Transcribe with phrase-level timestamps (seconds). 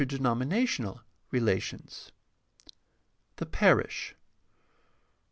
[0.03, 0.99] INTERDENOMINATIONAL
[1.29, 2.11] RELATIONS
[3.35, 4.15] The parish.